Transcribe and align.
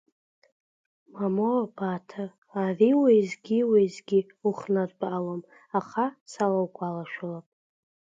Мамоу, 1.13 1.63
Баҭа, 1.75 2.23
ари 2.63 2.91
уеизгьы-уеизгьы 3.01 4.19
ухнартәалом, 4.47 5.41
аха 5.79 6.05
салаугәалашәалап… 6.31 7.45